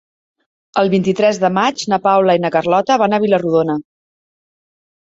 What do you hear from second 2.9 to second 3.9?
van a Vila-rodona.